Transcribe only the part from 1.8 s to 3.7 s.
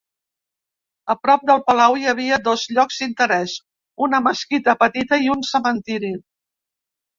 hi havia dos llocs d'interès,